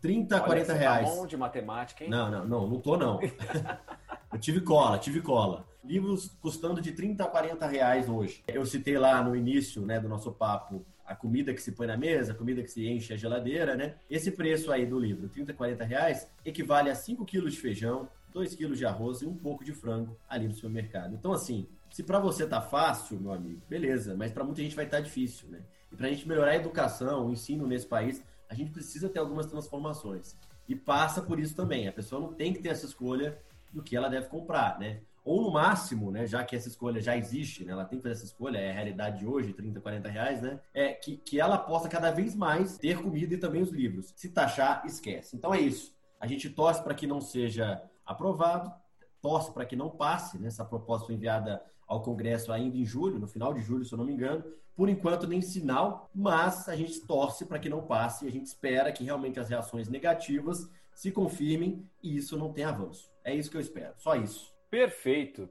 30 0.02 0.36
a 0.36 0.40
40 0.40 0.66
tá 0.66 0.74
reais. 0.74 1.10
Tá 1.10 1.16
bom 1.16 1.28
de 1.28 1.38
matemática, 1.38 2.04
hein? 2.04 2.10
Não, 2.10 2.32
não, 2.32 2.46
não, 2.46 2.68
não 2.68 2.80
tô 2.80 2.98
não. 2.98 3.20
eu 4.32 4.40
tive 4.40 4.62
cola, 4.62 4.98
tive 4.98 5.22
cola. 5.22 5.66
Livros 5.84 6.36
custando 6.42 6.82
de 6.82 6.92
30 6.92 7.24
a 7.24 7.28
40 7.28 7.68
reais 7.68 8.10
hoje. 8.10 8.44
Eu 8.48 8.66
citei 8.66 8.98
lá 8.98 9.24
no 9.24 9.36
início 9.36 9.86
né, 9.86 10.00
do 10.00 10.10
nosso 10.10 10.32
papo 10.32 10.86
a 11.10 11.16
comida 11.16 11.54
que 11.56 11.62
se 11.62 11.72
põe 11.72 11.88
na 11.88 11.98
mesa, 11.98 12.34
a 12.34 12.36
comida 12.36 12.62
que 12.62 12.70
se 12.70 12.88
enche 12.88 13.12
a 13.12 13.18
geladeira, 13.18 13.76
né? 13.76 13.96
Esse 14.08 14.30
preço 14.30 14.72
aí 14.72 14.86
do 14.86 15.00
livro, 15.00 15.28
30, 15.28 15.54
40 15.54 15.84
reais, 15.84 16.30
equivale 16.46 16.92
a 16.92 16.96
5 16.96 17.26
quilos 17.26 17.54
de 17.54 17.60
feijão, 17.60 18.08
2 18.32 18.54
quilos 18.54 18.78
de 18.78 18.86
arroz 18.86 19.24
e 19.24 19.26
um 19.26 19.36
pouco 19.36 19.64
de 19.64 19.74
frango 19.74 20.16
ali 20.30 20.48
no 20.48 20.54
supermercado. 20.54 21.16
Então, 21.16 21.34
assim, 21.34 21.68
se 21.90 22.04
para 22.04 22.20
você 22.20 22.46
tá 22.46 22.62
fácil, 22.62 23.20
meu 23.20 23.32
amigo, 23.32 23.60
beleza, 23.68 24.16
mas 24.16 24.32
para 24.32 24.44
muita 24.44 24.62
gente 24.62 24.76
vai 24.76 24.86
estar 24.86 24.98
tá 24.98 25.04
difícil, 25.04 25.50
né? 25.50 25.62
E 25.92 25.96
para 25.96 26.06
a 26.06 26.10
gente 26.12 26.28
melhorar 26.28 26.52
a 26.52 26.56
educação, 26.56 27.26
o 27.26 27.32
ensino 27.32 27.66
nesse 27.66 27.88
país, 27.88 28.24
a 28.50 28.56
gente 28.56 28.72
precisa 28.72 29.08
ter 29.08 29.20
algumas 29.20 29.46
transformações. 29.46 30.36
E 30.68 30.76
passa 30.76 31.22
por 31.22 31.40
isso 31.40 31.56
também. 31.56 31.88
A 31.88 31.94
pessoa 31.94 32.20
não 32.20 32.34
tem 32.34 32.52
que 32.52 32.62
ter 32.62 32.70
essa 32.70 32.86
escolha 32.86 33.40
do 33.72 33.84
que 33.84 33.96
ela 33.96 34.10
deve 34.10 34.28
comprar, 34.28 34.80
né? 34.80 35.02
Ou 35.24 35.42
no 35.42 35.52
máximo, 35.52 36.12
né, 36.12 36.26
já 36.26 36.44
que 36.44 36.56
essa 36.56 36.68
escolha 36.68 37.02
já 37.02 37.16
existe, 37.16 37.64
né, 37.64 37.72
ela 37.72 37.86
tem 37.86 38.00
que 38.00 38.04
fazer 38.04 38.16
essa 38.16 38.26
escolha, 38.26 38.58
é 38.58 38.72
a 38.72 38.74
realidade 38.74 39.20
de 39.20 39.28
hoje, 39.28 39.54
30, 39.54 39.80
40 39.80 40.10
reais, 40.10 40.42
né? 40.42 40.60
É 40.74 40.94
que, 40.94 41.18
que 41.18 41.40
ela 41.40 41.58
possa 41.58 41.88
cada 41.88 42.10
vez 42.10 42.34
mais 42.34 42.78
ter 42.78 43.00
comida 43.00 43.34
e 43.34 43.38
também 43.38 43.62
os 43.62 43.70
livros. 43.70 44.12
Se 44.16 44.30
taxar, 44.30 44.82
esquece. 44.86 45.36
Então 45.36 45.54
é 45.54 45.60
isso. 45.60 45.94
A 46.20 46.26
gente 46.26 46.50
torce 46.50 46.82
para 46.82 46.96
que 46.96 47.06
não 47.06 47.22
seja 47.22 47.84
aprovado, 48.06 48.74
torce 49.22 49.52
para 49.52 49.66
que 49.66 49.76
não 49.76 49.90
passe, 49.90 50.40
né? 50.40 50.48
Essa 50.48 50.66
proposta 50.66 51.14
enviada 51.14 51.62
ao 51.90 52.04
Congresso 52.04 52.54
ainda 52.54 52.78
em 52.78 52.86
julho, 52.86 53.20
no 53.20 53.28
final 53.28 53.52
de 53.52 53.62
julho, 53.62 53.84
se 53.84 53.92
eu 53.92 53.98
não 53.98 54.06
me 54.06 54.14
engano. 54.14 54.44
Por 54.76 54.88
enquanto, 54.88 55.28
nem 55.28 55.42
sinal, 55.42 56.10
mas 56.14 56.70
a 56.70 56.76
gente 56.76 57.02
torce 57.02 57.46
para 57.46 57.58
que 57.58 57.68
não 57.68 57.82
passe 57.82 58.24
e 58.24 58.28
a 58.28 58.32
gente 58.32 58.46
espera 58.46 58.92
que 58.92 59.04
realmente 59.04 59.40
as 59.40 59.50
reações 59.50 59.90
negativas 59.90 60.70
se 60.94 61.12
confirmem 61.12 61.84
e 62.04 62.16
isso 62.16 62.38
não 62.38 62.54
tenha 62.54 62.70
avanço. 62.70 63.12
É 63.24 63.34
isso 63.34 63.50
que 63.50 63.58
eu 63.58 63.62
espero, 63.62 63.94
só 63.98 64.16
isso. 64.16 64.54
Perfeito. 64.70 65.50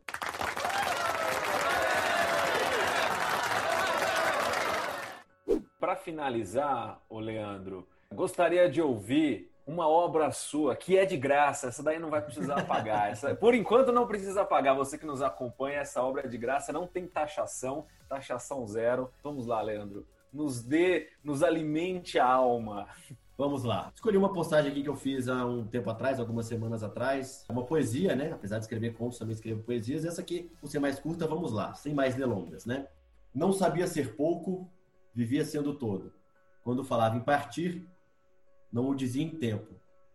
Para 5.80 5.96
finalizar, 5.96 7.02
o 7.08 7.18
Leandro, 7.18 7.88
gostaria 8.14 8.70
de 8.70 8.80
ouvir 8.80 9.50
uma 9.68 9.86
obra 9.86 10.32
sua 10.32 10.74
que 10.74 10.96
é 10.96 11.04
de 11.04 11.16
graça. 11.18 11.68
Essa 11.68 11.82
daí 11.82 11.98
não 11.98 12.08
vai 12.08 12.22
precisar 12.22 12.64
pagar. 12.64 13.12
Essa, 13.12 13.34
por 13.34 13.54
enquanto 13.54 13.92
não 13.92 14.06
precisa 14.06 14.42
pagar. 14.42 14.72
Você 14.72 14.96
que 14.96 15.04
nos 15.04 15.20
acompanha, 15.20 15.80
essa 15.80 16.02
obra 16.02 16.22
é 16.24 16.26
de 16.26 16.38
graça, 16.38 16.72
não 16.72 16.86
tem 16.86 17.06
taxação, 17.06 17.84
taxação 18.08 18.66
zero. 18.66 19.12
Vamos 19.22 19.46
lá, 19.46 19.60
Leandro. 19.60 20.06
Nos 20.32 20.62
dê, 20.62 21.10
nos 21.22 21.42
alimente 21.42 22.18
a 22.18 22.26
alma. 22.26 22.88
Vamos 23.36 23.62
lá. 23.62 23.92
Escolhi 23.94 24.16
uma 24.16 24.32
postagem 24.32 24.70
aqui 24.70 24.82
que 24.82 24.88
eu 24.88 24.96
fiz 24.96 25.28
há 25.28 25.44
um 25.44 25.66
tempo 25.66 25.90
atrás, 25.90 26.18
algumas 26.18 26.46
semanas 26.46 26.82
atrás. 26.82 27.44
Uma 27.50 27.64
poesia, 27.64 28.16
né? 28.16 28.32
Apesar 28.32 28.58
de 28.58 28.64
escrever 28.64 28.94
contos, 28.94 29.18
também 29.18 29.34
escrevo 29.34 29.62
poesias. 29.62 30.04
Essa 30.04 30.22
aqui, 30.22 30.50
por 30.60 30.68
ser 30.68 30.78
mais 30.78 30.98
curta, 30.98 31.26
vamos 31.26 31.52
lá, 31.52 31.74
sem 31.74 31.92
mais 31.92 32.14
delongas, 32.14 32.64
né? 32.64 32.88
Não 33.34 33.52
sabia 33.52 33.86
ser 33.86 34.16
pouco, 34.16 34.68
vivia 35.14 35.44
sendo 35.44 35.74
todo. 35.74 36.12
Quando 36.64 36.82
falava 36.82 37.16
em 37.16 37.20
partir, 37.20 37.86
não 38.72 38.88
o 38.88 38.94
dizia 38.94 39.22
em 39.22 39.30
tempo, 39.30 39.74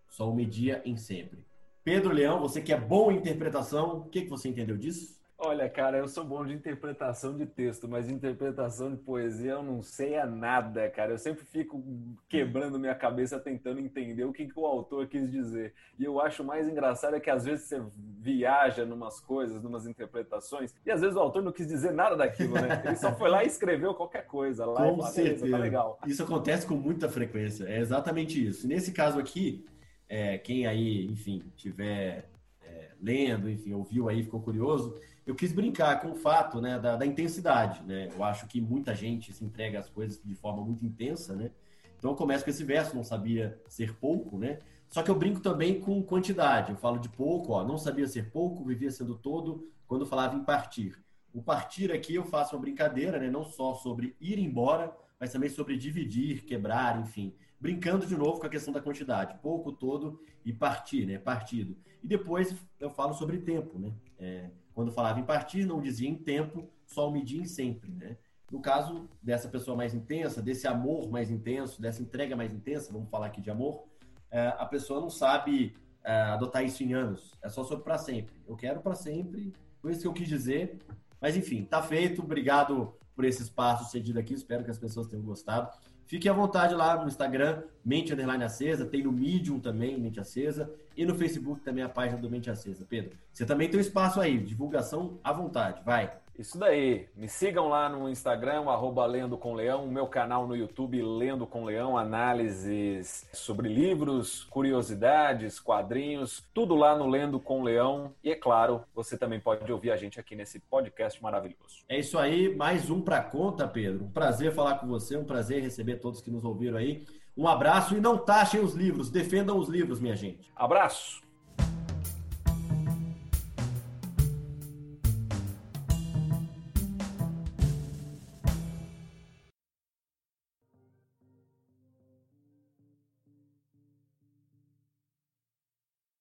só 0.09 0.29
o 0.29 0.35
media 0.35 0.81
em 0.85 0.95
sempre. 0.97 1.45
Pedro 1.83 2.13
Leão, 2.13 2.39
você 2.39 2.61
que 2.61 2.71
é 2.71 2.79
bom 2.79 3.11
em 3.11 3.17
interpretação, 3.17 3.99
o 3.99 4.09
que, 4.09 4.21
que 4.21 4.29
você 4.29 4.47
entendeu 4.47 4.77
disso? 4.77 5.19
Olha, 5.45 5.69
cara, 5.69 5.97
eu 5.97 6.07
sou 6.07 6.23
bom 6.23 6.45
de 6.45 6.53
interpretação 6.53 7.35
de 7.35 7.45
texto, 7.45 7.85
mas 7.85 8.09
interpretação 8.09 8.89
de 8.89 8.95
poesia 8.95 9.51
eu 9.51 9.63
não 9.63 9.81
sei 9.81 10.17
a 10.17 10.25
nada, 10.25 10.89
cara. 10.89 11.11
Eu 11.11 11.17
sempre 11.17 11.43
fico 11.43 11.83
quebrando 12.29 12.79
minha 12.79 12.95
cabeça 12.95 13.37
tentando 13.37 13.81
entender 13.81 14.23
o 14.23 14.31
que, 14.31 14.47
que 14.47 14.57
o 14.57 14.65
autor 14.65 15.05
quis 15.07 15.29
dizer. 15.29 15.73
E 15.99 16.05
eu 16.05 16.21
acho 16.21 16.45
mais 16.45 16.69
engraçado 16.69 17.17
é 17.17 17.19
que 17.19 17.29
às 17.29 17.43
vezes 17.43 17.65
você 17.65 17.83
viaja 18.19 18.85
numas 18.85 19.19
coisas, 19.19 19.61
numas 19.61 19.85
interpretações, 19.85 20.73
e 20.85 20.89
às 20.89 21.01
vezes 21.01 21.17
o 21.17 21.19
autor 21.19 21.43
não 21.43 21.51
quis 21.51 21.67
dizer 21.67 21.91
nada 21.91 22.15
daquilo, 22.15 22.53
né? 22.53 22.81
Ele 22.85 22.95
só 22.95 23.13
foi 23.13 23.29
lá 23.29 23.43
e 23.43 23.47
escreveu 23.47 23.93
qualquer 23.93 24.25
coisa 24.25 24.65
lá 24.65 24.77
com 24.77 24.93
e 24.93 24.95
falou, 24.95 25.07
certeza. 25.07 25.49
tá 25.49 25.57
legal. 25.57 25.99
Isso 26.07 26.23
acontece 26.23 26.65
com 26.65 26.75
muita 26.75 27.09
frequência, 27.09 27.65
é 27.65 27.79
exatamente 27.79 28.47
isso. 28.47 28.65
Nesse 28.65 28.93
caso 28.93 29.19
aqui, 29.19 29.65
é, 30.07 30.37
quem 30.37 30.65
aí, 30.65 31.05
enfim, 31.05 31.43
tiver 31.57 32.29
é, 32.61 32.91
lendo, 33.01 33.49
enfim, 33.49 33.73
ouviu 33.73 34.07
aí, 34.07 34.23
ficou 34.23 34.41
curioso 34.41 34.95
eu 35.25 35.35
quis 35.35 35.53
brincar 35.53 36.01
com 36.01 36.11
o 36.11 36.15
fato 36.15 36.59
né, 36.59 36.77
da, 36.77 36.95
da, 36.95 37.05
intensidade. 37.05 37.81
Né? 37.83 38.09
Eu 38.13 38.23
acho 38.23 38.45
que 38.47 38.59
muita 38.59 38.93
gente 38.93 39.31
se 39.31 39.43
entrega 39.43 39.79
às 39.79 39.89
coisas 39.89 40.21
de 40.23 40.35
forma 40.35 40.63
muito 40.63 40.85
intensa. 40.85 41.35
Né? 41.35 41.51
Então 41.97 42.11
eu 42.11 42.15
começo 42.15 42.43
com 42.43 42.49
esse 42.49 42.63
verso, 42.63 42.95
não 42.95 43.03
sabia 43.03 43.59
ser 43.67 43.95
pouco, 43.95 44.37
né? 44.37 44.59
Só 44.89 45.01
que 45.01 45.09
eu 45.09 45.15
brinco 45.15 45.39
também 45.39 45.79
com 45.79 46.03
quantidade. 46.03 46.71
Eu 46.71 46.77
falo 46.77 46.99
de 46.99 47.09
pouco, 47.09 47.53
ó, 47.53 47.63
não 47.63 47.77
sabia 47.77 48.07
ser 48.07 48.29
pouco, 48.29 48.63
vivia 48.63 48.91
sendo 48.91 49.15
todo, 49.15 49.67
quando 49.87 50.05
falava 50.05 50.35
em 50.35 50.43
partir. 50.43 51.01
O 51.33 51.41
partir 51.41 51.91
aqui 51.91 52.13
eu 52.13 52.25
faço 52.25 52.55
uma 52.55 52.61
brincadeira, 52.61 53.17
né? 53.17 53.29
não 53.29 53.43
só 53.43 53.73
sobre 53.73 54.15
ir 54.21 54.37
embora, 54.37 54.95
mas 55.19 55.31
também 55.31 55.49
sobre 55.49 55.77
dividir, 55.77 56.43
quebrar, 56.43 56.99
enfim. 56.99 57.33
Brincando 57.59 58.05
de 58.05 58.15
novo 58.15 58.39
com 58.39 58.45
a 58.45 58.49
questão 58.49 58.73
da 58.73 58.81
quantidade, 58.81 59.35
pouco, 59.41 59.71
todo 59.71 60.19
e 60.45 60.51
partir, 60.51 61.07
né? 61.07 61.17
Partido. 61.17 61.75
E 62.03 62.07
depois 62.07 62.53
eu 62.79 62.89
falo 62.89 63.13
sobre 63.13 63.37
tempo, 63.37 63.79
né? 63.79 63.93
É, 64.19 64.49
quando 64.73 64.91
falava 64.91 65.19
em 65.19 65.23
partir, 65.23 65.65
não 65.65 65.81
dizia 65.81 66.09
em 66.09 66.15
tempo, 66.15 66.69
só 66.85 67.07
o 67.07 67.11
media 67.11 67.41
em 67.41 67.45
sempre, 67.45 67.91
né? 67.91 68.17
No 68.51 68.61
caso 68.61 69.09
dessa 69.21 69.47
pessoa 69.47 69.75
mais 69.75 69.93
intensa, 69.93 70.41
desse 70.41 70.67
amor 70.67 71.09
mais 71.09 71.31
intenso, 71.31 71.81
dessa 71.81 72.01
entrega 72.01 72.35
mais 72.35 72.53
intensa, 72.53 72.91
vamos 72.91 73.09
falar 73.09 73.27
aqui 73.27 73.41
de 73.41 73.49
amor, 73.49 73.85
é, 74.29 74.47
a 74.57 74.65
pessoa 74.65 74.99
não 74.99 75.09
sabe 75.09 75.75
é, 76.03 76.13
adotar 76.13 76.63
isso 76.63 76.83
em 76.83 76.93
anos. 76.93 77.33
É 77.41 77.49
só 77.49 77.63
sobre 77.63 77.83
para 77.83 77.97
sempre. 77.97 78.35
Eu 78.47 78.55
quero 78.55 78.81
para 78.81 78.95
sempre, 78.95 79.53
foi 79.81 79.91
isso 79.91 80.01
que 80.01 80.07
eu 80.07 80.13
quis 80.13 80.27
dizer. 80.27 80.79
Mas 81.19 81.37
enfim, 81.37 81.63
tá 81.63 81.81
feito. 81.81 82.21
Obrigado 82.21 82.93
por 83.15 83.25
esse 83.25 83.41
espaço 83.41 83.89
cedido 83.91 84.19
aqui. 84.19 84.33
Espero 84.33 84.63
que 84.63 84.71
as 84.71 84.77
pessoas 84.77 85.07
tenham 85.07 85.23
gostado. 85.23 85.71
Fique 86.13 86.29
à 86.29 86.33
vontade 86.33 86.75
lá 86.75 86.95
no 87.01 87.07
Instagram, 87.07 87.63
Mente 87.83 88.13
Underline 88.13 88.43
Acesa, 88.43 88.85
tem 88.85 89.01
no 89.01 89.11
Medium 89.11 89.59
também, 89.59 89.99
Mente 89.99 90.19
Acesa, 90.19 90.71
e 90.95 91.07
no 91.07 91.15
Facebook 91.15 91.61
também 91.61 91.83
a 91.83 91.89
página 91.89 92.19
do 92.19 92.29
Mente 92.29 92.51
Acesa. 92.51 92.85
Pedro, 92.87 93.17
você 93.31 93.43
também 93.47 93.67
tem 93.67 93.79
um 93.79 93.81
espaço 93.81 94.21
aí, 94.21 94.37
divulgação 94.37 95.17
à 95.23 95.33
vontade, 95.33 95.81
vai. 95.83 96.15
Isso 96.37 96.57
daí. 96.57 97.07
Me 97.15 97.29
sigam 97.29 97.69
lá 97.69 97.87
no 97.87 98.09
Instagram, 98.09 98.69
arroba 98.69 99.05
Lendo 99.05 99.37
com 99.37 99.53
Leão, 99.53 99.87
meu 99.87 100.07
canal 100.07 100.47
no 100.47 100.55
YouTube, 100.55 101.01
Lendo 101.01 101.45
com 101.45 101.63
Leão, 101.63 101.97
análises 101.97 103.27
sobre 103.33 103.69
livros, 103.69 104.43
curiosidades, 104.45 105.59
quadrinhos, 105.59 106.43
tudo 106.53 106.75
lá 106.75 106.97
no 106.97 107.07
Lendo 107.07 107.39
com 107.39 107.63
Leão. 107.63 108.13
E 108.23 108.31
é 108.31 108.35
claro, 108.35 108.83
você 108.95 109.17
também 109.17 109.39
pode 109.39 109.71
ouvir 109.71 109.91
a 109.91 109.97
gente 109.97 110.19
aqui 110.19 110.35
nesse 110.35 110.59
podcast 110.59 111.21
maravilhoso. 111.21 111.83
É 111.87 111.99
isso 111.99 112.17
aí, 112.17 112.55
mais 112.55 112.89
um 112.89 112.99
para 112.99 113.21
conta, 113.21 113.67
Pedro. 113.67 114.05
Um 114.05 114.11
prazer 114.11 114.51
falar 114.53 114.79
com 114.79 114.87
você, 114.87 115.15
um 115.15 115.25
prazer 115.25 115.61
receber 115.61 115.97
todos 115.97 116.21
que 116.21 116.31
nos 116.31 116.43
ouviram 116.43 116.77
aí. 116.77 117.05
Um 117.37 117.47
abraço 117.47 117.95
e 117.95 118.01
não 118.01 118.17
taxem 118.17 118.59
os 118.59 118.73
livros, 118.73 119.09
defendam 119.09 119.57
os 119.57 119.67
livros, 119.67 119.99
minha 119.99 120.15
gente. 120.15 120.51
Abraço! 120.55 121.22